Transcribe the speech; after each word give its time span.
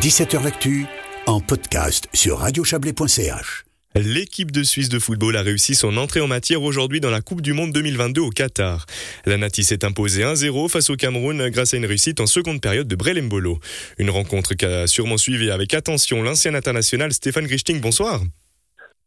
17h 0.00 0.42
L'actu 0.42 0.86
en 1.26 1.40
podcast 1.40 2.08
sur 2.14 2.38
radiochablais.ch. 2.38 3.64
L'équipe 3.94 4.50
de 4.50 4.62
Suisse 4.62 4.88
de 4.88 4.98
football 4.98 5.36
a 5.36 5.42
réussi 5.42 5.74
son 5.74 5.98
entrée 5.98 6.22
en 6.22 6.26
matière 6.26 6.62
aujourd'hui 6.62 7.02
dans 7.02 7.10
la 7.10 7.20
Coupe 7.20 7.42
du 7.42 7.52
Monde 7.52 7.70
2022 7.72 8.22
au 8.22 8.30
Qatar. 8.30 8.86
La 9.26 9.36
Nati 9.36 9.62
s'est 9.62 9.84
imposée 9.84 10.22
1-0 10.22 10.70
face 10.70 10.88
au 10.88 10.96
Cameroun 10.96 11.50
grâce 11.50 11.74
à 11.74 11.76
une 11.76 11.84
réussite 11.84 12.18
en 12.20 12.26
seconde 12.26 12.62
période 12.62 12.88
de 12.88 12.96
Brelembolo. 12.96 13.60
Une 13.98 14.08
rencontre 14.08 14.54
qu'a 14.54 14.86
sûrement 14.86 15.18
suivi 15.18 15.50
avec 15.50 15.74
attention 15.74 16.22
l'ancien 16.22 16.54
international 16.54 17.12
Stéphane 17.12 17.46
Grichting. 17.46 17.78
Bonsoir. 17.82 18.22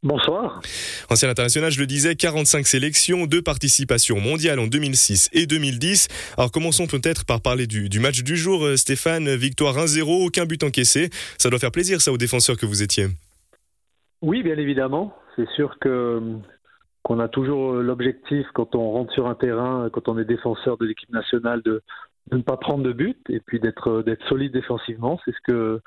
Bonsoir. 0.04 0.60
Ancien 1.10 1.30
international, 1.30 1.72
je 1.72 1.80
le 1.80 1.86
disais, 1.86 2.16
45 2.16 2.68
sélections, 2.68 3.26
deux 3.26 3.42
participations 3.42 4.20
mondiales 4.20 4.60
en 4.60 4.68
2006 4.68 5.30
et 5.32 5.46
2010. 5.46 6.10
Alors 6.38 6.52
commençons 6.52 6.88
peut-être 6.88 7.26
par 7.26 7.42
parler 7.42 7.68
du, 7.68 8.00
match 8.02 8.22
du 8.22 8.36
jour, 8.36 8.66
euh, 8.66 8.76
Stéphane. 8.76 9.34
Victoire 9.36 9.78
1-0, 9.78 10.26
aucun 10.26 10.46
but 10.46 10.62
encaissé. 10.64 11.10
Ça 11.38 11.50
doit 11.50 11.58
faire 11.58 11.72
plaisir 11.72 12.02
ça 12.02 12.12
aux 12.12 12.18
défenseurs 12.18 12.58
que 12.58 12.66
vous 12.66 12.84
étiez. 12.84 13.08
Oui, 14.22 14.44
bien 14.44 14.58
évidemment. 14.58 15.16
C'est 15.38 15.48
sûr 15.56 15.78
que 15.80 16.22
qu'on 17.04 17.20
a 17.20 17.30
toujours 17.30 17.76
euh, 17.76 17.82
l'objectif 17.82 18.46
quand 18.54 18.76
on 18.76 18.92
rentre 18.92 19.14
sur 19.14 19.28
un 19.28 19.36
terrain, 19.36 19.90
quand 19.92 20.10
on 20.10 20.18
est 20.18 20.26
défenseur 20.26 20.78
de 20.78 20.86
l'équipe 20.86 21.12
nationale, 21.12 21.62
de, 21.64 21.82
de, 22.32 22.38
ne 22.38 22.42
pas 22.42 22.58
prendre 22.58 22.84
de 22.84 22.94
but 22.94 23.20
et 23.30 23.40
puis 23.40 23.62
d'être 23.62 23.90
euh, 23.90 24.04
d'être 24.04 24.26
solide 24.28 24.52
défensivement. 24.52 25.18
C'est 25.24 25.32
ce 25.32 25.42
que 25.48 25.82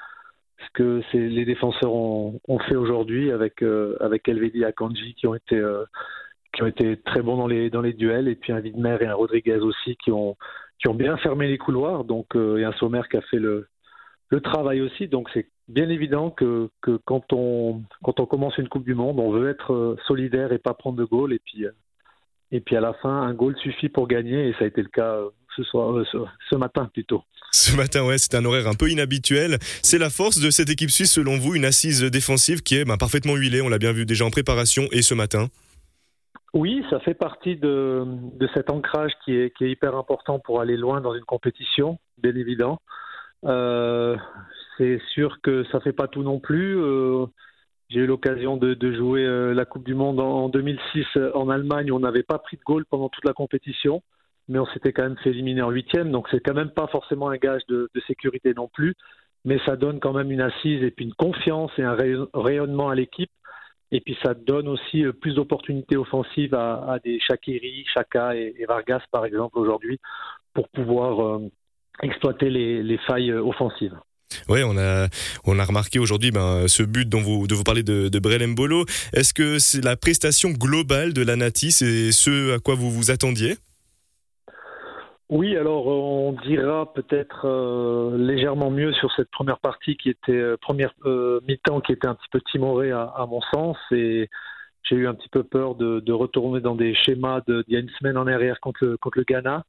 ce 0.58 0.70
que 0.72 1.02
les 1.12 1.44
défenseurs 1.44 1.92
ont, 1.92 2.40
fait 2.68 2.76
aujourd'hui 2.76 3.30
avec 3.30 3.62
euh, 3.62 3.96
avec 4.00 4.28
Elvedi 4.28 4.60
et 4.60 4.64
Akanji 4.64 5.14
qui 5.14 5.26
ont 5.26 5.34
été 5.34 5.56
euh, 5.56 5.84
qui 6.52 6.62
ont 6.62 6.66
été 6.66 6.96
très 6.98 7.22
bons 7.22 7.36
dans 7.36 7.46
les 7.46 7.70
dans 7.70 7.82
les 7.82 7.92
duels 7.92 8.28
et 8.28 8.36
puis 8.36 8.52
un 8.52 8.60
Widmer 8.60 8.96
et 9.00 9.06
un 9.06 9.14
Rodriguez 9.14 9.58
aussi 9.58 9.96
qui 9.96 10.10
ont 10.12 10.36
qui 10.78 10.88
ont 10.88 10.94
bien 10.94 11.16
fermé 11.18 11.48
les 11.48 11.58
couloirs. 11.58 12.04
Donc 12.04 12.34
euh, 12.36 12.58
et 12.58 12.64
un 12.64 12.72
Sommer 12.72 13.02
qui 13.10 13.16
a 13.16 13.22
fait 13.22 13.38
le 13.38 13.68
le 14.30 14.40
travail 14.40 14.80
aussi. 14.80 15.08
Donc 15.08 15.28
c'est 15.34 15.48
bien 15.68 15.88
évident 15.88 16.30
que, 16.30 16.70
que 16.80 16.98
quand 17.04 17.32
on 17.32 17.82
quand 18.02 18.18
on 18.20 18.26
commence 18.26 18.56
une 18.56 18.68
Coupe 18.68 18.84
du 18.84 18.94
Monde 18.94 19.20
on 19.20 19.30
veut 19.30 19.50
être 19.50 19.96
solidaire 20.06 20.52
et 20.52 20.58
pas 20.58 20.74
prendre 20.74 20.96
de 20.96 21.04
goal. 21.04 21.34
Et 21.34 21.40
puis 21.40 21.66
et 22.50 22.60
puis 22.60 22.76
à 22.76 22.80
la 22.80 22.94
fin 22.94 23.22
un 23.22 23.34
goal 23.34 23.56
suffit 23.58 23.90
pour 23.90 24.08
gagner 24.08 24.48
et 24.48 24.52
ça 24.54 24.64
a 24.64 24.68
été 24.68 24.82
le 24.82 24.88
cas 24.88 25.20
ce 25.56 25.62
soir 25.64 25.94
ce 26.50 26.56
matin 26.56 26.90
plutôt. 26.92 27.22
Ce 27.52 27.74
matin, 27.74 28.04
ouais, 28.04 28.18
c'est 28.18 28.34
un 28.34 28.44
horaire 28.44 28.68
un 28.68 28.74
peu 28.74 28.90
inhabituel. 28.90 29.58
C'est 29.82 29.98
la 29.98 30.10
force 30.10 30.38
de 30.38 30.50
cette 30.50 30.68
équipe 30.68 30.90
suisse, 30.90 31.12
selon 31.12 31.38
vous, 31.38 31.54
une 31.54 31.64
assise 31.64 32.02
défensive 32.02 32.62
qui 32.62 32.76
est 32.76 32.84
ben, 32.84 32.96
parfaitement 32.96 33.34
huilée. 33.34 33.62
On 33.62 33.68
l'a 33.68 33.78
bien 33.78 33.92
vu 33.92 34.04
déjà 34.04 34.24
en 34.24 34.30
préparation 34.30 34.84
et 34.92 35.02
ce 35.02 35.14
matin. 35.14 35.48
Oui, 36.52 36.84
ça 36.90 37.00
fait 37.00 37.14
partie 37.14 37.56
de, 37.56 38.06
cet 38.54 38.70
ancrage 38.70 39.12
qui 39.24 39.34
est, 39.34 39.52
hyper 39.60 39.96
important 39.96 40.38
pour 40.38 40.60
aller 40.60 40.76
loin 40.76 41.00
dans 41.00 41.14
une 41.14 41.24
compétition, 41.24 41.98
bien 42.18 42.34
évident. 42.34 42.80
Euh, 43.44 44.16
c'est 44.78 45.00
sûr 45.12 45.38
que 45.42 45.64
ça 45.72 45.80
fait 45.80 45.92
pas 45.92 46.08
tout 46.08 46.22
non 46.22 46.40
plus. 46.40 46.78
Euh, 46.78 47.26
j'ai 47.88 48.00
eu 48.00 48.06
l'occasion 48.06 48.56
de, 48.56 48.76
jouer 48.94 49.24
euh, 49.24 49.54
la 49.54 49.64
Coupe 49.64 49.84
du 49.84 49.94
Monde 49.94 50.20
en 50.20 50.48
2006 50.48 51.04
en 51.34 51.48
Allemagne. 51.48 51.92
On 51.92 52.00
n'avait 52.00 52.22
pas 52.22 52.38
pris 52.38 52.56
de 52.56 52.62
goal 52.62 52.84
pendant 52.86 53.08
toute 53.08 53.24
la 53.24 53.32
compétition 53.32 54.02
mais 54.48 54.58
on 54.58 54.66
s'était 54.66 54.92
quand 54.92 55.02
même 55.02 55.16
fait 55.18 55.30
éliminer 55.30 55.62
en 55.62 55.70
huitième, 55.70 56.10
donc 56.10 56.28
c'est 56.30 56.40
quand 56.40 56.54
même 56.54 56.70
pas 56.70 56.86
forcément 56.86 57.28
un 57.28 57.36
gage 57.36 57.62
de, 57.68 57.90
sécurité 58.06 58.54
non 58.54 58.68
plus, 58.68 58.94
mais 59.44 59.58
ça 59.66 59.76
donne 59.76 60.00
quand 60.00 60.12
même 60.12 60.30
une 60.30 60.40
assise 60.40 60.82
et 60.82 60.90
puis 60.90 61.04
une 61.04 61.14
confiance 61.14 61.70
et 61.78 61.82
un 61.82 61.96
rayonnement 62.34 62.88
à 62.88 62.94
l'équipe, 62.94 63.30
et 63.92 64.00
puis 64.00 64.16
ça 64.22 64.34
donne 64.34 64.68
aussi 64.68 65.04
euh, 65.04 65.12
plus 65.12 65.34
d'opportunités 65.34 65.96
offensives 65.96 66.54
à, 66.54 66.98
des 67.04 67.20
Shakiri, 67.20 67.84
Chaka 67.92 68.34
et, 68.34 68.64
Vargas 68.66 69.02
par 69.12 69.24
exemple 69.24 69.58
aujourd'hui 69.58 69.98
pour 70.54 70.68
pouvoir 70.68 71.24
euh, 71.24 71.50
exploiter 72.02 72.50
les, 72.50 72.98
failles 73.06 73.30
euh, 73.30 73.42
offensives. 73.42 73.94
Oui, 74.48 74.60
on 74.64 74.76
a, 74.76 75.06
on 75.44 75.58
a 75.58 75.64
remarqué 75.64 76.00
aujourd'hui 76.00 76.32
ben, 76.32 76.66
ce 76.66 76.82
but 76.82 77.08
dont 77.08 77.20
vous, 77.20 77.46
de 77.46 77.54
vous 77.54 77.62
parler 77.62 77.84
de, 77.84 78.08
de 78.08 78.18
Brelem 78.18 78.54
Est-ce 79.12 79.32
que 79.32 79.60
c'est 79.60 79.84
la 79.84 79.96
prestation 79.96 80.50
globale 80.50 81.12
de 81.12 81.22
la 81.22 81.36
Nati, 81.36 81.70
c'est 81.70 82.10
ce 82.10 82.56
à 82.56 82.58
quoi 82.58 82.74
vous 82.74 82.90
vous 82.90 83.12
attendiez? 83.12 83.56
Oui, 85.28 85.56
alors 85.56 85.88
on 85.88 86.32
dira 86.32 86.92
peut-être 86.94 87.46
euh, 87.46 88.16
légèrement 88.16 88.70
mieux 88.70 88.92
sur 88.92 89.10
cette 89.16 89.28
première 89.30 89.58
partie 89.58 89.96
qui 89.96 90.08
était 90.08 90.30
euh, 90.30 90.56
première 90.56 90.94
euh, 91.04 91.40
mi-temps 91.48 91.80
qui 91.80 91.90
était 91.90 92.06
un 92.06 92.14
petit 92.14 92.28
peu 92.30 92.40
timorée 92.52 92.92
à, 92.92 93.26
mon 93.28 93.40
sens 93.40 93.76
et 93.90 94.30
j'ai 94.84 94.94
eu 94.94 95.08
un 95.08 95.14
petit 95.14 95.28
peu 95.28 95.42
peur 95.42 95.74
de, 95.74 95.98
de 95.98 96.12
retourner 96.12 96.60
dans 96.60 96.76
des 96.76 96.94
schémas 96.94 97.40
d'il 97.48 97.64
y 97.66 97.76
a 97.76 97.80
une 97.80 97.90
semaine 97.98 98.16
en 98.16 98.28
arrière 98.28 98.60
contre 98.60 98.84
le, 98.84 98.96
contre 98.98 99.18
le 99.18 99.24
Ghana. 99.24 99.64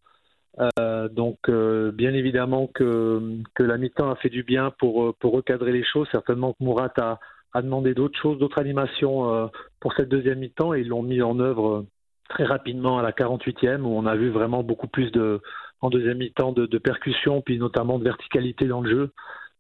donc 1.10 1.40
bien 1.50 2.14
évidemment 2.14 2.68
que, 2.68 3.20
que 3.56 3.64
la 3.64 3.78
mi-temps 3.80 4.12
a 4.12 4.16
fait 4.16 4.30
du 4.30 4.44
bien 4.44 4.72
pour, 4.78 5.16
pour 5.16 5.34
recadrer 5.34 5.72
les 5.72 5.84
choses. 5.84 6.08
Certainement 6.12 6.54
que 6.54 6.64
Mourat 6.64 6.94
a, 6.98 7.20
a 7.54 7.62
demandé 7.64 7.96
d'autres 7.96 8.20
choses, 8.20 8.38
d'autres 8.38 8.60
animations 8.60 9.50
pour 9.80 9.94
cette 9.94 10.10
deuxième 10.10 10.38
mi-temps 10.40 10.76
et 10.76 10.82
ils 10.82 10.88
l'ont 10.90 11.02
mis 11.02 11.24
en 11.24 11.40
œuvre 11.40 11.86
très 12.30 12.46
rapidement 12.46 13.00
à 13.00 13.02
la 13.02 13.12
48e 13.12 13.82
où 13.82 13.90
on 13.90 14.06
a 14.06 14.16
vu 14.16 14.30
vraiment 14.30 14.64
beaucoup 14.64 14.88
plus 14.88 15.12
de 15.12 15.42
en 15.82 15.90
deuxième 15.90 16.18
mi-temps 16.18 16.54
de, 16.54 16.66
de 16.66 16.78
percussion 16.78 17.42
puis 17.42 17.60
notamment 17.60 18.00
de 18.00 18.04
verticalité 18.04 18.66
dans 18.66 18.82
le 18.82 18.90
jeu. 18.90 19.12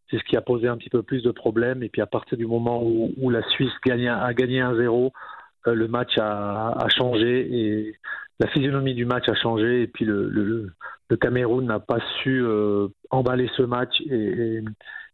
C'est 0.10 0.18
ce 0.18 0.24
qui 0.24 0.38
a 0.38 0.42
posé 0.42 0.68
un 0.68 0.78
petit 0.78 0.90
peu 0.90 1.04
plus 1.04 1.22
de 1.22 1.32
problèmes. 1.32 1.84
Et 1.84 1.90
puis 1.90 2.02
à 2.02 2.06
partir 2.06 2.38
du 2.38 2.46
moment 2.46 2.82
où, 2.84 3.30
la 3.30 3.44
Suisse 3.50 3.74
gagne, 3.86 4.08
a 4.08 4.34
gagné 4.34 4.62
1-0 4.62 5.12
euh, 5.68 5.74
le 5.74 5.88
match 5.88 6.18
a, 6.18 6.88
changé 6.96 7.48
et 7.52 7.96
la 8.40 8.48
physionomie 8.48 8.94
du 8.94 9.06
match 9.06 9.28
a 9.28 9.36
changé. 9.36 9.82
Et 9.82 9.88
puis 9.88 10.06
le, 10.06 10.72
Cameroun 11.20 11.66
n'a 11.66 11.80
pas 11.80 12.00
su 12.22 12.42
euh, 12.42 12.88
emballer 13.10 13.50
ce 13.58 13.64
match 13.64 14.00
et 14.10 14.62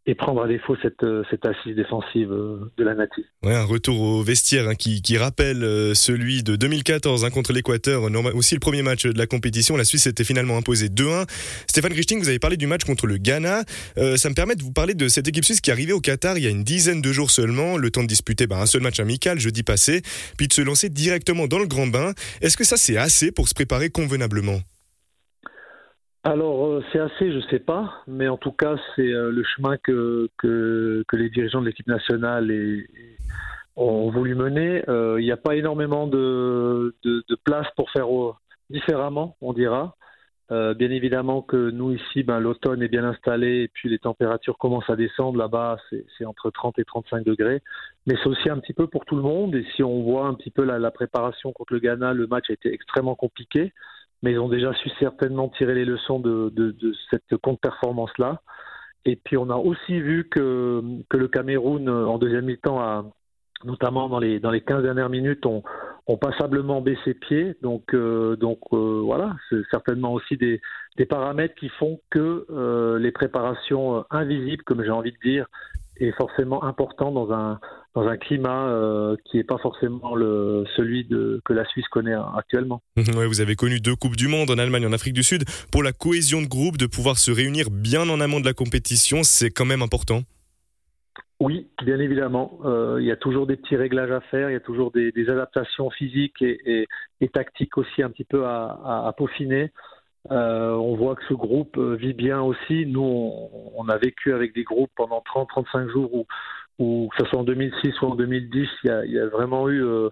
et 0.06 0.14
prendre 0.14 0.42
à 0.42 0.48
défaut 0.48 0.76
cette, 0.82 1.02
euh, 1.02 1.24
assise 1.44 1.74
défensive 1.74 2.30
euh, 2.30 2.70
de 2.76 2.84
la 2.84 2.94
native. 2.94 3.24
Ouais, 3.42 3.54
un 3.54 3.64
retour 3.64 4.00
au 4.00 4.22
vestiaire 4.22 4.68
hein, 4.68 4.74
qui, 4.74 5.16
rappelle 5.16 5.64
euh, 5.64 5.94
celui 5.94 6.42
de 6.42 6.56
2014 6.56 7.24
hein, 7.24 7.30
contre 7.30 7.52
l'Équateur, 7.52 8.02
aussi 8.34 8.54
le 8.54 8.60
premier 8.60 8.82
match 8.82 9.06
de 9.06 9.16
la 9.16 9.26
compétition. 9.26 9.76
La 9.76 9.84
Suisse 9.84 10.02
s'était 10.02 10.24
finalement 10.24 10.56
imposée 10.56 10.88
2-1. 10.88 11.26
Stéphane 11.66 11.92
Grichting, 11.92 12.20
vous 12.20 12.28
avez 12.28 12.38
parlé 12.38 12.56
du 12.56 12.66
match 12.66 12.84
contre 12.84 13.06
le 13.06 13.16
Ghana. 13.16 13.62
Ça 14.16 14.28
me 14.28 14.34
permet 14.34 14.56
de 14.56 14.62
vous 14.62 14.72
parler 14.72 14.94
de 14.94 15.08
cette 15.08 15.28
équipe 15.28 15.44
suisse 15.44 15.60
qui 15.60 15.70
est 15.70 15.72
arrivée 15.72 15.92
au 15.92 16.00
Qatar 16.00 16.36
il 16.36 16.44
y 16.44 16.46
a 16.46 16.50
une 16.50 16.64
dizaine 16.64 17.00
de 17.00 17.12
jours 17.12 17.30
seulement, 17.30 17.76
le 17.76 17.90
temps 17.90 18.02
de 18.02 18.08
disputer 18.08 18.46
bah, 18.46 18.60
un 18.60 18.66
seul 18.66 18.82
match 18.82 19.00
amical 19.00 19.38
jeudi 19.38 19.62
passé, 19.62 20.02
puis 20.36 20.48
de 20.48 20.52
se 20.52 20.62
lancer 20.62 20.88
directement 20.88 21.46
dans 21.46 21.58
le 21.58 21.66
grand 21.66 21.86
bain. 21.86 22.12
Est-ce 22.40 22.56
que 22.56 22.64
ça 22.64 22.76
c'est 22.76 22.96
assez 22.96 23.32
pour 23.32 23.48
se 23.48 23.54
préparer 23.54 23.90
convenablement? 23.90 24.60
Alors, 26.26 26.64
euh, 26.66 26.82
c'est 26.90 27.00
assez, 27.00 27.30
je 27.32 27.40
sais 27.50 27.58
pas, 27.58 28.02
mais 28.06 28.28
en 28.28 28.38
tout 28.38 28.50
cas, 28.50 28.76
c'est 28.96 29.12
euh, 29.12 29.30
le 29.30 29.44
chemin 29.44 29.76
que, 29.76 30.30
que, 30.38 31.04
les 31.12 31.28
dirigeants 31.28 31.60
de 31.60 31.66
l'équipe 31.66 31.86
nationale 31.86 32.50
et, 32.50 32.86
ont 33.76 34.10
voulu 34.10 34.34
mener. 34.34 34.82
Euh, 34.88 35.20
il 35.20 35.24
n'y 35.24 35.32
a 35.32 35.36
pas 35.36 35.54
énormément 35.54 36.06
de, 36.06 36.94
de, 37.02 37.22
de, 37.28 37.34
place 37.44 37.66
pour 37.76 37.90
faire 37.90 38.06
différemment, 38.70 39.36
on 39.42 39.52
dira. 39.52 39.96
bien 40.50 40.90
évidemment 40.90 41.42
que 41.42 41.70
nous 41.70 41.92
ici, 41.92 42.22
ben, 42.22 42.40
l'automne 42.40 42.82
est 42.82 42.88
bien 42.88 43.04
installé 43.04 43.64
et 43.64 43.68
puis 43.68 43.90
les 43.90 43.98
températures 43.98 44.56
commencent 44.56 44.88
à 44.88 44.96
descendre. 44.96 45.38
Là-bas, 45.38 45.76
c'est 46.16 46.24
entre 46.24 46.50
30 46.50 46.78
et 46.78 46.84
35 46.84 47.24
degrés. 47.24 47.60
Mais 48.06 48.14
c'est 48.22 48.28
aussi 48.28 48.48
un 48.48 48.58
petit 48.60 48.72
peu 48.72 48.86
pour 48.86 49.04
tout 49.04 49.16
le 49.16 49.22
monde. 49.22 49.54
Et 49.56 49.66
si 49.76 49.82
on 49.82 50.02
voit 50.02 50.26
un 50.26 50.34
petit 50.34 50.50
peu 50.50 50.64
la, 50.64 50.78
la 50.78 50.90
préparation 50.90 51.52
contre 51.52 51.74
le 51.74 51.80
Ghana, 51.80 52.14
le 52.14 52.26
match 52.26 52.48
a 52.48 52.54
été 52.54 52.72
extrêmement 52.72 53.14
compliqué 53.14 53.72
mais 54.24 54.32
ils 54.32 54.40
ont 54.40 54.48
déjà 54.48 54.72
su 54.72 54.88
certainement 54.98 55.50
tirer 55.50 55.74
les 55.74 55.84
leçons 55.84 56.18
de, 56.18 56.50
cette 57.10 57.36
contre-performance-là. 57.42 58.40
Et 59.04 59.16
puis 59.16 59.36
on 59.36 59.50
a 59.50 59.56
aussi 59.56 60.00
vu 60.00 60.30
que, 60.30 60.82
que 61.10 61.18
le 61.18 61.28
Cameroun, 61.28 61.90
en 61.90 62.16
deuxième 62.16 62.46
mi-temps, 62.46 62.80
a, 62.80 63.04
notamment 63.64 64.08
dans 64.08 64.18
les, 64.18 64.40
dans 64.40 64.50
les 64.50 64.62
15 64.62 64.82
dernières 64.82 65.10
minutes, 65.10 65.44
ont, 65.44 65.62
passablement 66.18 66.80
baissé 66.80 67.12
pied. 67.12 67.54
Donc, 67.60 67.92
euh, 67.92 68.34
donc 68.36 68.60
euh, 68.72 69.02
voilà, 69.04 69.36
c'est 69.50 69.60
certainement 69.70 70.14
aussi 70.14 70.38
des, 70.38 70.62
des, 70.96 71.04
paramètres 71.04 71.54
qui 71.56 71.68
font 71.68 72.00
que 72.08 72.46
euh, 72.48 72.98
les 72.98 73.12
préparations 73.12 74.06
invisibles, 74.10 74.64
comme 74.64 74.82
j'ai 74.82 74.90
envie 74.90 75.12
de 75.12 75.18
dire, 75.22 75.46
est 75.98 76.12
forcément 76.12 76.64
important 76.64 77.12
dans 77.12 77.30
un, 77.30 77.60
dans 77.94 78.08
un 78.08 78.16
climat 78.16 78.68
euh, 78.68 79.16
qui 79.24 79.36
n'est 79.36 79.44
pas 79.44 79.58
forcément 79.58 80.14
le, 80.14 80.64
celui 80.76 81.04
de, 81.04 81.40
que 81.44 81.52
la 81.52 81.64
Suisse 81.66 81.86
connaît 81.88 82.16
actuellement. 82.36 82.82
Ouais, 83.14 83.26
vous 83.26 83.40
avez 83.40 83.54
connu 83.54 83.80
deux 83.80 83.94
Coupes 83.94 84.16
du 84.16 84.26
Monde 84.26 84.50
en 84.50 84.58
Allemagne 84.58 84.82
et 84.82 84.86
en 84.86 84.92
Afrique 84.92 85.14
du 85.14 85.22
Sud. 85.22 85.44
Pour 85.70 85.82
la 85.84 85.92
cohésion 85.92 86.42
de 86.42 86.48
groupe, 86.48 86.76
de 86.76 86.86
pouvoir 86.86 87.18
se 87.18 87.30
réunir 87.30 87.70
bien 87.70 88.08
en 88.08 88.20
amont 88.20 88.40
de 88.40 88.44
la 88.44 88.54
compétition, 88.54 89.22
c'est 89.22 89.50
quand 89.50 89.64
même 89.64 89.82
important 89.82 90.22
oui, 91.40 91.68
bien 91.84 91.98
évidemment. 91.98 92.60
Euh, 92.64 92.98
il 93.00 93.06
y 93.06 93.10
a 93.10 93.16
toujours 93.16 93.46
des 93.46 93.56
petits 93.56 93.76
réglages 93.76 94.12
à 94.12 94.20
faire, 94.20 94.48
il 94.48 94.52
y 94.52 94.56
a 94.56 94.60
toujours 94.60 94.92
des, 94.92 95.10
des 95.10 95.28
adaptations 95.28 95.90
physiques 95.90 96.40
et, 96.40 96.60
et, 96.64 96.86
et, 97.20 97.28
tactiques 97.28 97.76
aussi 97.76 98.02
un 98.02 98.08
petit 98.08 98.24
peu 98.24 98.46
à, 98.46 98.78
à, 98.84 99.08
à 99.08 99.12
peaufiner. 99.12 99.72
Euh, 100.30 100.72
on 100.72 100.96
voit 100.96 101.16
que 101.16 101.24
ce 101.28 101.34
groupe 101.34 101.76
vit 101.76 102.14
bien 102.14 102.40
aussi. 102.40 102.86
Nous, 102.86 103.02
on, 103.02 103.72
on 103.76 103.88
a 103.88 103.98
vécu 103.98 104.32
avec 104.32 104.54
des 104.54 104.62
groupes 104.62 104.92
pendant 104.96 105.22
30-35 105.34 105.90
jours 105.90 106.14
où, 106.14 106.26
où, 106.78 107.08
que 107.10 107.22
ce 107.22 107.28
soit 107.30 107.38
en 107.38 107.44
2006 107.44 108.00
ou 108.02 108.06
en 108.06 108.14
2010, 108.14 108.68
il 108.84 108.86
y 108.86 108.90
a, 108.90 109.04
il 109.04 109.12
y 109.12 109.18
a 109.18 109.26
vraiment 109.26 109.68
eu... 109.68 109.82
Euh, 109.84 110.10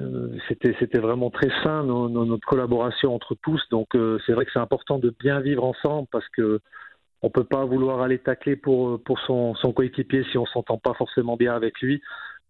euh, 0.00 0.28
c'était 0.48 0.74
c'était 0.78 0.98
vraiment 0.98 1.28
très 1.28 1.50
sain 1.62 1.82
notre 1.84 2.46
collaboration 2.46 3.14
entre 3.14 3.34
tous 3.42 3.62
donc 3.70 3.94
euh, 3.94 4.18
c'est 4.24 4.32
vrai 4.32 4.46
que 4.46 4.50
c'est 4.50 4.58
important 4.58 4.98
de 4.98 5.14
bien 5.20 5.40
vivre 5.40 5.62
ensemble 5.62 6.08
parce 6.10 6.26
que 6.30 6.60
on 7.20 7.28
peut 7.28 7.44
pas 7.44 7.66
vouloir 7.66 8.00
aller 8.00 8.18
tacler 8.18 8.56
pour 8.56 9.02
pour 9.02 9.18
son, 9.20 9.54
son 9.56 9.74
coéquipier 9.74 10.24
si 10.30 10.38
on 10.38 10.46
s'entend 10.46 10.78
pas 10.78 10.94
forcément 10.94 11.36
bien 11.36 11.54
avec 11.54 11.80
lui. 11.80 12.00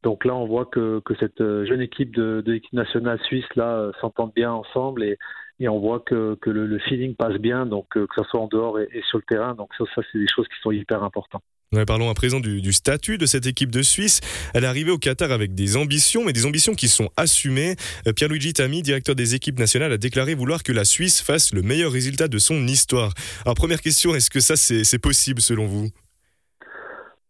Donc 0.05 0.25
là, 0.25 0.35
on 0.35 0.47
voit 0.47 0.65
que, 0.65 1.01
que 1.05 1.15
cette 1.17 1.41
jeune 1.41 1.81
équipe 1.83 2.15
de, 2.15 2.41
de 2.41 2.53
l'équipe 2.53 2.73
nationale 2.73 3.21
suisse 3.25 3.45
là 3.57 3.91
s'entend 4.01 4.29
bien 4.29 4.53
ensemble 4.53 5.03
et, 5.03 5.19
et 5.59 5.69
on 5.69 5.81
voit 5.81 6.01
que, 6.01 6.37
que 6.41 6.51
le, 6.51 6.79
feeling 6.79 7.17
passe 7.17 7.37
bien, 7.37 7.67
donc 7.67 7.87
que 7.91 8.07
ce 8.17 8.25
soit 8.25 8.41
en 8.41 8.47
dehors 8.47 8.79
et, 8.79 8.89
et 8.93 9.03
sur 9.03 9.19
le 9.19 9.25
terrain. 9.25 9.55
Donc 9.55 9.75
ça, 9.77 9.85
ça 9.95 10.03
c'est 10.13 10.19
des 10.19 10.29
choses 10.29 10.49
qui 10.49 10.59
sont 10.63 10.71
hyper 10.71 11.03
importantes 11.03 11.43
parlons 11.87 12.11
à 12.11 12.15
présent 12.15 12.41
du, 12.41 12.73
statut 12.73 13.17
de 13.17 13.27
cette 13.27 13.47
équipe 13.47 13.71
de 13.71 13.83
Suisse. 13.83 14.21
Elle 14.55 14.65
est 14.65 14.67
arrivée 14.67 14.91
au 14.91 14.99
Qatar 14.99 15.31
avec 15.31 15.55
des 15.55 15.77
ambitions, 15.77 16.25
mais 16.25 16.33
des 16.33 16.45
ambitions 16.45 16.75
qui 16.75 16.89
sont 16.89 17.11
assumées. 17.17 17.77
Euh, 18.09 18.13
Pierluigi 18.13 18.53
Tami, 18.53 18.83
directeur 18.83 19.15
des 19.15 19.37
équipes 19.37 19.59
nationales, 19.59 19.93
a 19.93 19.97
déclaré 19.97 20.35
vouloir 20.35 20.65
que 20.65 20.73
la 20.73 20.85
Suisse 20.85 21.23
fasse 21.23 21.55
le 21.55 21.63
meilleur 21.63 21.93
résultat 21.93 22.27
de 22.27 22.39
son 22.39 22.67
histoire. 22.67 23.13
Alors 23.45 23.55
première 23.55 23.81
question, 23.81 24.17
est-ce 24.17 24.31
que 24.31 24.41
ça 24.41 24.57
c'est 24.57 24.99
possible 24.99 25.41
selon 25.41 25.67
vous? 25.67 25.87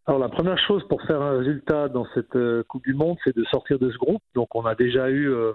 Alors 0.07 0.19
la 0.19 0.29
première 0.29 0.57
chose 0.57 0.83
pour 0.89 1.03
faire 1.03 1.21
un 1.21 1.37
résultat 1.37 1.87
dans 1.87 2.07
cette 2.15 2.35
euh, 2.35 2.63
Coupe 2.67 2.83
du 2.83 2.95
Monde, 2.95 3.17
c'est 3.23 3.35
de 3.35 3.43
sortir 3.43 3.77
de 3.77 3.91
ce 3.91 3.97
groupe. 3.97 4.23
Donc 4.33 4.55
on 4.55 4.65
a 4.65 4.73
déjà 4.73 5.07
eu 5.11 5.29
euh, 5.29 5.53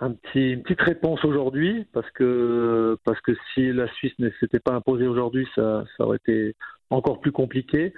une 0.00 0.16
petite 0.62 0.80
réponse 0.80 1.22
aujourd'hui 1.22 1.84
parce 1.92 2.10
que 2.12 2.96
parce 3.04 3.20
que 3.20 3.32
si 3.52 3.72
la 3.72 3.92
Suisse 3.92 4.14
ne 4.18 4.30
s'était 4.40 4.58
pas 4.58 4.72
imposée 4.72 5.06
aujourd'hui, 5.06 5.46
ça 5.54 5.84
aurait 5.98 6.16
été 6.16 6.54
encore 6.90 7.20
plus 7.20 7.32
compliqué. 7.32 7.92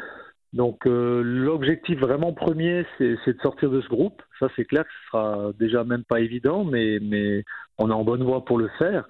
Donc 0.52 0.86
euh, 0.86 1.22
l'objectif 1.22 1.98
vraiment 1.98 2.32
premier, 2.32 2.86
c'est 2.96 3.08
de 3.26 3.40
sortir 3.42 3.70
de 3.70 3.80
ce 3.80 3.88
groupe. 3.88 4.22
Ça 4.38 4.48
c'est 4.56 4.64
clair 4.64 4.84
que 4.84 4.90
ce 4.90 5.06
sera 5.08 5.52
déjà 5.58 5.84
même 5.84 6.04
pas 6.04 6.20
évident, 6.20 6.64
mais 6.64 6.98
mais 7.02 7.44
on 7.78 7.90
est 7.90 7.94
en 7.94 8.04
bonne 8.04 8.24
voie 8.24 8.44
pour 8.44 8.58
le 8.58 8.68
faire. 8.78 9.06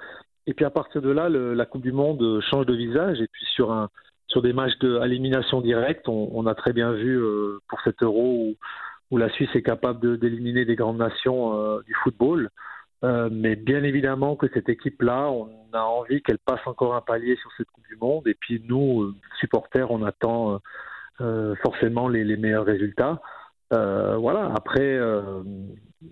Et 0.46 0.54
puis 0.54 0.64
à 0.64 0.70
partir 0.70 1.02
de 1.02 1.10
là, 1.10 1.28
le, 1.28 1.54
la 1.54 1.66
Coupe 1.66 1.82
du 1.82 1.92
Monde 1.92 2.40
change 2.50 2.66
de 2.66 2.74
visage. 2.74 3.20
Et 3.20 3.28
puis 3.28 3.44
sur 3.54 3.70
un 3.72 3.88
sur 4.28 4.42
des 4.42 4.52
matchs 4.52 4.78
de, 4.80 5.60
directe, 5.62 6.08
on, 6.08 6.30
on, 6.32 6.46
a 6.46 6.54
très 6.54 6.72
bien 6.72 6.92
vu 6.92 7.18
euh, 7.18 7.60
pour 7.68 7.80
cet 7.80 8.02
Euro 8.02 8.34
où, 8.34 8.56
où 9.10 9.16
la 9.16 9.30
Suisse 9.30 9.48
est 9.54 9.62
capable 9.62 10.18
d'éliminer 10.18 10.64
des 10.64 10.76
grandes 10.76 10.98
nations 10.98 11.58
euh, 11.58 11.80
du 11.86 11.94
football. 12.02 12.50
Euh, 13.04 13.28
mais 13.30 13.54
bien 13.54 13.84
évidemment 13.84 14.34
que 14.34 14.46
cette 14.52 14.68
équipe-là, 14.68 15.30
on 15.30 15.48
a 15.72 15.82
envie 15.82 16.20
qu'elle 16.22 16.38
passe 16.38 16.60
encore 16.66 16.94
un 16.94 17.00
palier 17.00 17.36
sur 17.36 17.50
cette 17.56 17.70
Coupe 17.70 17.86
du 17.88 17.96
Monde. 17.96 18.26
Et 18.26 18.34
puis 18.34 18.62
nous, 18.66 19.02
euh, 19.02 19.14
supporters, 19.40 19.90
on 19.90 20.02
attend 20.02 20.60
euh, 21.20 21.54
forcément 21.62 22.08
les, 22.08 22.36
meilleurs 22.36 22.64
résultats. 22.64 23.20
voilà. 23.70 24.52
Après, 24.56 24.98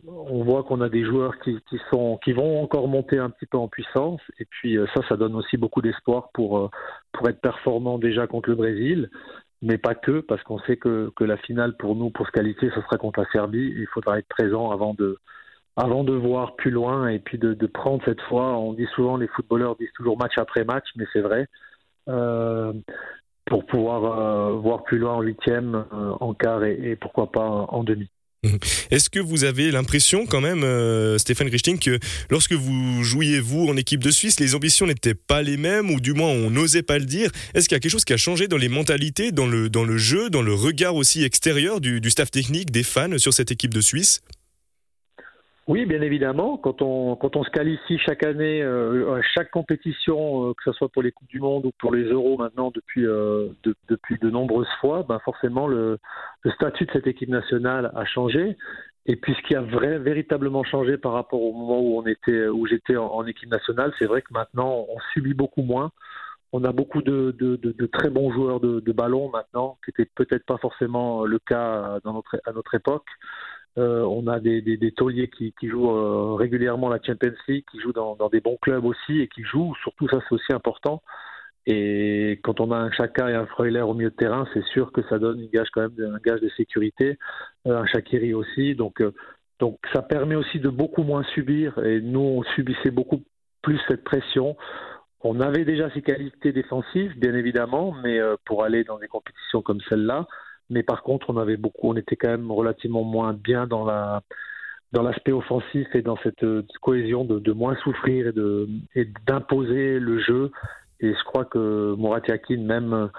on 0.07 0.45
voit 0.45 0.63
qu'on 0.65 0.81
a 0.81 0.89
des 0.89 1.05
joueurs 1.05 1.39
qui, 1.41 1.59
qui, 1.69 1.81
sont, 1.91 2.19
qui 2.23 2.33
vont 2.33 2.63
encore 2.63 2.89
monter 2.89 3.19
un 3.19 3.31
petit 3.31 3.47
peu 3.47 3.59
en 3.59 3.69
puissance. 3.69 4.21
Et 4.39 4.45
puis 4.45 4.79
ça, 4.95 5.03
ça 5.09 5.17
donne 5.17 5.35
aussi 5.35 5.57
beaucoup 5.57 5.83
d'espoir 5.83 6.31
pour 6.35 6.71
pour 7.13 7.29
être 7.29 7.41
performant 7.41 7.99
déjà 7.99 8.27
contre 8.27 8.51
le 8.51 8.57
Brésil 8.57 9.11
mais 9.63 9.79
pas 9.79 9.95
que, 9.95 10.21
parce 10.21 10.43
qu'on 10.43 10.59
sait 10.61 10.77
que, 10.77 11.11
que 11.17 11.25
la 11.25 11.39
finale 11.39 11.77
pour 11.79 11.97
nous, 11.97 12.11
pour 12.11 12.27
se 12.27 12.33
qualifier, 12.33 12.71
ce 12.75 12.81
sera 12.83 12.99
contre 12.99 13.21
la 13.21 13.27
Serbie. 13.31 13.73
Il 13.77 13.87
faudra 13.87 14.19
être 14.19 14.29
présent 14.29 14.71
avant 14.71 14.93
de, 14.95 15.19
avant 15.77 16.05
de 16.05 16.15
voir 16.15 16.57
plus 16.57 16.71
loin 16.71 17.09
et 17.09 17.19
puis 17.19 17.39
de, 17.39 17.55
prendre 17.67 18.03
cette 18.05 18.21
fois, 18.23 18.57
on 18.59 18.73
dit 18.73 18.87
souvent, 18.95 19.17
les 19.17 19.29
footballeurs 19.29 19.77
disent 19.77 19.93
toujours 19.95 20.19
match 20.19 20.33
après 20.39 20.65
match, 20.65 20.87
mais 20.97 21.05
c'est 21.13 21.21
vrai, 21.21 21.47
euh, 22.09 22.73
pour 23.45 23.67
pouvoir 23.67 24.05
euh, 24.05 24.53
voir 24.57 24.85
plus 24.85 24.99
loin 24.99 25.15
en 25.15 25.21
huitième, 25.21 25.85
euh, 25.93 26.13
en 26.21 26.33
quart 26.33 26.65
et, 26.65 26.97
pourquoi 26.99 27.31
pas 27.31 27.47
en 27.47 27.85
demi. 27.85 28.09
Est-ce 28.91 29.11
que 29.11 29.21
vous 29.21 29.45
avez 29.45 29.71
l'impression 29.71 30.25
quand 30.25 30.41
même, 30.41 30.65
Stéphane 31.19 31.49
Richting, 31.49 31.79
que 31.79 31.99
lorsque 32.31 32.53
vous 32.53 33.03
jouiez 33.03 33.41
vous 33.41 33.67
en 33.67 33.77
équipe 33.77 34.03
de 34.03 34.11
Suisse, 34.11 34.41
les 34.41 34.55
ambitions 34.55 34.87
n'étaient 34.87 35.15
pas 35.15 35.43
les 35.43 35.57
mêmes 35.57 35.91
ou 35.91 36.01
du 36.01 36.15
moins 36.15 36.29
on 36.29 36.51
n'osait 36.51 36.85
pas 36.85 36.99
le 36.99 37.05
dire? 37.05 37.31
Est-ce 37.55 37.69
qu'il 37.69 37.75
y 37.75 37.79
a 37.79 37.81
quelque 37.81 37.91
chose 37.91 38.05
qui 38.05 38.13
a 38.13 38.19
changé 38.19 38.47
dans 38.47 38.57
les 38.57 38.69
mentalités, 38.69 39.33
dans 39.33 39.47
le, 39.47 39.69
dans 39.69 39.85
le 39.85 39.99
jeu, 39.99 40.31
dans 40.31 40.43
le 40.43 40.55
regard 40.55 40.95
aussi 40.95 41.25
extérieur 41.25 41.81
du 41.81 42.09
staff 42.09 42.31
technique, 42.31 42.71
des 42.71 42.85
fans 42.85 43.19
sur 43.19 43.35
cette 43.35 43.51
équipe 43.51 43.75
de 43.75 43.81
Suisse? 43.81 44.23
Oui, 45.69 45.85
bien 45.85 46.01
évidemment. 46.01 46.59
Quand 46.59 46.81
on, 46.81 47.17
quand 47.17 47.35
on 47.35 47.43
se 47.43 47.51
qualifie 47.51 47.99
chaque 47.99 48.23
année 48.23 48.63
euh, 48.63 49.17
à 49.17 49.23
chaque 49.23 49.51
compétition, 49.51 50.51
euh, 50.51 50.55
que 50.55 50.63
ce 50.65 50.71
soit 50.73 50.89
pour 50.89 51.03
les 51.03 51.11
Coupes 51.11 51.29
du 51.29 51.41
Monde 51.41 51.67
ou 51.67 51.73
pour 51.81 51.93
les 51.93 52.05
Euros 52.05 52.39
maintenant 52.39 52.71
depuis, 52.73 53.05
euh, 53.05 53.49
de, 53.65 53.75
depuis 53.89 54.17
de 54.19 54.31
nombreuses 54.31 54.71
fois, 54.81 55.05
ben 55.09 55.19
forcément 55.25 55.67
le, 55.67 55.99
le, 56.43 56.51
statut 56.53 56.87
de 56.87 56.93
cette 56.93 57.09
équipe 57.09 57.31
nationale 57.31 57.91
a 57.97 58.05
changé. 58.05 58.57
Et 59.07 59.17
puis 59.17 59.35
ce 59.35 59.43
qui 59.43 59.57
a 59.57 59.61
vrai, 59.61 59.99
véritablement 59.99 60.63
changé 60.63 60.99
par 60.99 61.13
rapport 61.13 61.43
au 61.43 61.53
moment 61.53 61.81
où 61.81 61.99
on 61.99 62.07
était, 62.07 62.47
où 62.47 62.65
j'étais 62.69 62.97
en, 62.97 63.27
équipe 63.27 63.51
nationale, 63.51 63.93
c'est 63.99 64.07
vrai 64.07 64.23
que 64.23 64.33
maintenant 64.33 64.87
on 64.89 64.99
subit 65.15 65.35
beaucoup 65.35 65.63
moins. 65.63 65.91
On 66.53 66.63
a 66.63 66.71
beaucoup 66.71 67.03
de, 67.03 67.35
de, 67.39 67.57
de, 67.57 67.73
de 67.73 67.87
très 67.87 68.09
bons 68.09 68.33
joueurs 68.33 68.61
de, 68.61 68.93
ballon 68.93 69.31
maintenant, 69.31 69.79
qui 69.85 69.91
n'était 69.91 70.11
peut-être 70.15 70.47
pas 70.47 70.59
forcément 70.59 71.25
le 71.25 71.41
cas 71.41 71.99
dans 72.05 72.13
notre, 72.13 72.37
à 72.47 72.53
notre 72.53 72.75
époque. 72.77 73.07
Euh, 73.79 74.03
on 74.05 74.27
a 74.27 74.41
des, 74.41 74.63
des, 74.63 74.93
tauliers 74.93 75.29
qui, 75.29 75.53
jouent 75.63 75.91
euh, 75.91 76.35
régulièrement 76.35 76.89
la 76.89 76.99
Champions 77.03 77.35
League, 77.47 77.65
qui 77.71 77.79
jouent 77.81 77.93
dans, 77.93 78.17
des 78.31 78.41
bons 78.41 78.57
clubs 78.61 78.85
aussi 78.85 79.21
et 79.21 79.29
qui 79.29 79.43
jouent. 79.43 79.75
Surtout 79.83 80.09
ça, 80.09 80.19
c'est 80.27 80.35
aussi 80.35 80.53
important. 80.53 81.03
Et 81.67 82.41
quand 82.43 82.61
on 82.61 82.71
a 82.71 82.77
un 82.77 82.91
Chaka 82.91 83.31
et 83.31 83.35
un 83.35 83.47
Freuler 83.47 83.83
au 83.83 83.93
milieu 83.93 84.11
de 84.11 84.15
terrain, 84.15 84.47
c'est 84.55 84.65
sûr 84.67 84.93
que 84.93 85.03
ça 85.09 85.19
donne 85.19 85.41
une 85.41 85.51
gage 85.51 85.69
quand 85.73 85.83
même 85.83 86.15
un 86.15 86.19
gage 86.25 86.41
de 86.41 86.49
sécurité. 86.57 87.19
Euh, 87.67 87.77
un 87.77 87.87
Shakiri 87.87 88.33
aussi. 88.33 88.75
Donc, 88.75 89.03
donc 89.59 89.79
ça 89.93 90.01
permet 90.01 90.37
aussi 90.37 90.59
de 90.59 90.71
beaucoup 90.71 91.03
moins 91.03 91.25
subir. 91.35 91.79
Et 91.85 92.01
nous, 92.01 92.21
on 92.21 92.43
subissait 92.55 92.91
beaucoup 92.91 93.23
plus 93.61 93.79
cette 93.89 94.05
pression. 94.05 94.57
On 95.21 95.41
avait 95.41 95.65
déjà 95.65 95.91
ces 95.91 96.03
qualités 96.03 96.53
défensives, 96.53 97.19
bien 97.19 97.35
évidemment, 97.35 97.95
mais 98.03 98.21
pour 98.45 98.65
aller 98.65 98.85
dans 98.85 98.99
des 98.99 99.09
compétitions 99.09 99.61
comme 99.61 99.81
celle-là, 99.89 100.27
mais 100.71 100.83
par 100.83 101.03
contre, 101.03 101.31
on 101.31 101.37
avait 101.37 101.57
beaucoup, 101.57 101.91
on 101.91 101.97
était 101.97 102.17
quand 102.17 102.31
même 102.31 102.51
relativement 102.51 103.05
moins 103.05 103.33
bien 103.33 103.67
dans 103.67 103.85
la 103.85 104.23
dans 104.93 105.03
l'aspect 105.03 105.33
offensif 105.33 105.89
et 105.95 106.03
dans 106.03 106.17
cette, 106.23 106.45
euh, 106.45 106.63
cohésion 106.81 107.25
de, 107.25 107.53
moins 107.53 107.77
souffrir 107.77 108.29
et 108.29 108.33
de 108.33 108.69
et 108.95 109.09
d'imposer 109.27 109.99
le 109.99 110.19
jeu. 110.21 110.51
Et 111.01 111.13
je 111.13 111.25
crois 111.25 111.45
que 111.45 111.95
Murat 111.99 112.21
Yakin, 112.27 112.63
même 112.63 113.11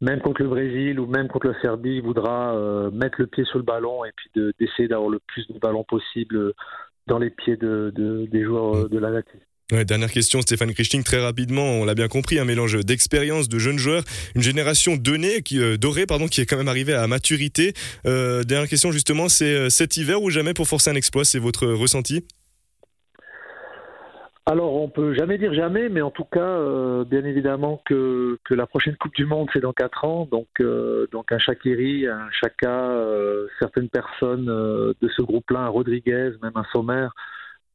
même 0.00 0.20
contre 0.20 0.42
le 0.42 0.48
Brésil 0.48 0.98
ou 1.00 1.06
même 1.06 1.28
contre 1.28 1.48
la 1.48 1.60
Serbie, 1.60 2.00
voudra 2.00 2.54
euh, 2.54 2.90
mettre 2.90 3.20
le 3.20 3.26
pied 3.28 3.44
sur 3.44 3.58
le 3.58 3.64
ballon 3.64 4.04
et 4.04 4.12
puis 4.14 4.30
d'essayer 4.58 4.88
d'avoir 4.88 5.10
le 5.10 5.20
plus 5.20 5.46
de 5.48 5.58
ballons 5.58 5.84
possible 5.84 6.52
dans 7.06 7.18
les 7.18 7.30
pieds 7.30 7.56
de, 7.56 7.92
de 7.94 8.26
des 8.26 8.44
joueurs 8.44 8.88
de 8.88 8.98
la 8.98 9.10
dernière 9.86 10.10
question, 10.10 10.42
Stéphane 10.42 10.74
Christing, 10.74 11.02
très 11.02 11.20
rapidement, 11.20 11.62
on 11.62 11.84
l'a 11.84 11.94
bien 11.94 12.08
compris, 12.08 12.38
un 12.38 12.44
mélange 12.44 12.78
d'expérience, 12.84 13.48
de 13.48 13.58
jeunes 13.58 13.78
joueurs, 13.78 14.02
une 14.34 14.42
génération 14.42 14.96
donnée, 14.96 15.40
qui, 15.42 15.60
euh, 15.60 15.76
dorée, 15.78 16.04
pardon, 16.04 16.26
qui 16.26 16.40
est 16.42 16.46
quand 16.46 16.58
même 16.58 16.68
arrivée 16.68 16.92
à 16.92 17.06
maturité. 17.06 17.72
Euh, 18.06 18.42
dernière 18.42 18.68
question, 18.68 18.92
justement, 18.92 19.28
c'est 19.28 19.54
euh, 19.54 19.68
cet 19.70 19.96
hiver 19.96 20.22
ou 20.22 20.28
jamais 20.28 20.52
pour 20.52 20.68
forcer 20.68 20.90
un 20.90 20.94
exploit, 20.94 21.24
c'est 21.24 21.38
votre 21.38 21.66
ressenti? 21.66 22.26
Alors, 24.44 24.74
on 24.74 24.88
peut 24.88 25.14
jamais 25.14 25.38
dire 25.38 25.54
jamais, 25.54 25.88
mais 25.88 26.02
en 26.02 26.10
tout 26.10 26.24
cas, 26.24 26.58
bien 27.04 27.24
évidemment 27.24 27.80
que, 27.86 28.36
la 28.50 28.66
prochaine 28.66 28.96
Coupe 28.96 29.14
du 29.14 29.24
Monde, 29.24 29.48
c'est 29.52 29.60
dans 29.60 29.72
quatre 29.72 30.04
ans. 30.04 30.28
Donc, 30.30 30.48
donc 31.12 31.30
un 31.30 31.38
Shakiri, 31.38 32.08
un 32.08 32.28
Chaka, 32.32 32.90
certaines 33.60 33.88
personnes 33.88 34.46
de 34.46 35.08
ce 35.16 35.22
groupe-là, 35.22 35.60
un 35.60 35.68
Rodriguez, 35.68 36.32
même 36.42 36.56
un 36.56 36.64
Sommer, 36.72 37.06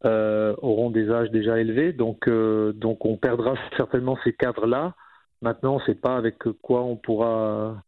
euh, 0.05 0.55
auront 0.61 0.91
des 0.91 1.09
âges 1.09 1.31
déjà 1.31 1.59
élevés, 1.59 1.91
donc, 1.91 2.27
euh, 2.27 2.71
donc 2.71 3.03
on 3.05 3.17
perdra 3.17 3.55
certainement 3.77 4.15
ces 4.23 4.31
cadres-là. 4.31 4.93
Maintenant, 5.41 5.75
on 5.75 5.79
ne 5.79 5.85
sait 5.85 5.95
pas 5.95 6.17
avec 6.17 6.37
quoi 6.61 6.83
on 6.83 6.95
pourra. 6.95 7.81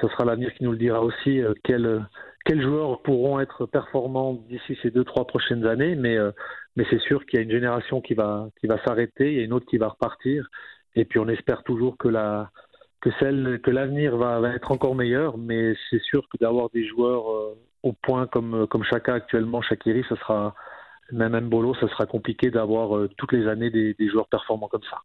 Ce 0.00 0.08
sera 0.08 0.26
l'avenir 0.26 0.52
qui 0.54 0.64
nous 0.64 0.72
le 0.72 0.78
dira 0.78 1.00
aussi. 1.00 1.40
Euh, 1.40 1.54
quels, 1.62 2.04
quels 2.44 2.60
joueurs 2.60 3.00
pourront 3.00 3.40
être 3.40 3.64
performants 3.64 4.34
d'ici 4.48 4.78
ces 4.82 4.90
deux 4.90 5.04
trois 5.04 5.26
prochaines 5.26 5.64
années, 5.64 5.94
mais 5.94 6.18
mais 6.76 6.84
c'est 6.90 7.00
sûr 7.00 7.24
qu'il 7.24 7.38
y 7.38 7.42
a 7.42 7.44
une 7.44 7.50
génération 7.50 8.02
qui 8.02 8.12
va 8.12 8.48
qui 8.60 8.66
va 8.66 8.82
s'arrêter, 8.84 9.32
il 9.32 9.38
y 9.38 9.40
a 9.40 9.44
une 9.44 9.54
autre 9.54 9.66
qui 9.66 9.78
va 9.78 9.88
repartir, 9.88 10.48
et 10.94 11.06
puis 11.06 11.18
on 11.18 11.28
espère 11.28 11.62
toujours 11.62 11.96
que 11.96 12.08
la 12.08 12.50
que 13.00 13.10
celle 13.20 13.60
que 13.62 13.70
l'avenir 13.70 14.18
va, 14.18 14.40
va, 14.40 14.50
être 14.54 14.70
encore 14.72 14.94
meilleur, 14.94 15.38
mais 15.38 15.74
c'est 15.88 16.02
sûr 16.02 16.28
que 16.28 16.36
d'avoir 16.38 16.68
des 16.70 16.86
joueurs 16.86 17.24
au 17.82 17.92
point 17.92 18.26
comme 18.26 18.66
comme 18.66 18.84
Chaka 18.84 19.14
actuellement, 19.14 19.62
Shakiri, 19.62 20.04
ce 20.10 20.16
sera 20.16 20.54
même 21.12 21.48
Bolo, 21.48 21.74
ça 21.74 21.88
sera 21.88 22.06
compliqué 22.06 22.50
d'avoir 22.50 22.96
euh, 22.96 23.08
toutes 23.16 23.32
les 23.32 23.46
années 23.46 23.70
des, 23.70 23.94
des, 23.94 24.08
joueurs 24.08 24.28
performants 24.28 24.68
comme 24.68 24.82
ça. 24.90 24.98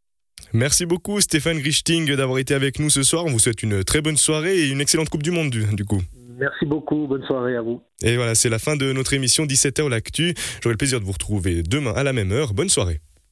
Merci 0.53 0.86
beaucoup 0.86 1.20
Stéphane 1.20 1.58
Richting 1.58 2.15
d'avoir 2.15 2.39
été 2.39 2.53
avec 2.53 2.79
nous 2.79 2.89
ce 2.89 3.03
soir. 3.03 3.25
On 3.25 3.29
vous 3.29 3.39
souhaite 3.39 3.62
une 3.62 3.84
très 3.84 4.01
bonne 4.01 4.18
soirée 4.18 4.58
et 4.58 4.70
une 4.70 4.82
excellente 4.82 5.10
Coupe 5.10 5.24
du 5.24 5.32
Monde 5.32 5.50
du, 5.50 5.65
du 5.75 5.86
coup. 5.86 6.01
Merci 6.39 6.65
beaucoup, 6.65 7.06
bonne 7.06 7.24
soirée 7.25 7.58
à 7.58 7.62
vous. 7.62 7.82
Et 8.01 8.15
voilà, 8.15 8.34
c'est 8.34 8.50
la 8.50 8.60
fin 8.60 8.77
de 8.77 8.94
notre 8.94 9.13
émission 9.13 9.46
17h 9.46 9.89
l'actu. 9.89 10.34
J'aurai 10.63 10.74
le 10.74 10.77
plaisir 10.77 11.01
de 11.01 11.06
vous 11.06 11.12
retrouver 11.12 11.63
demain 11.63 11.91
à 11.94 12.03
la 12.03 12.13
même 12.13 12.32
heure. 12.32 12.53
Bonne 12.53 12.70
soirée. 12.70 13.01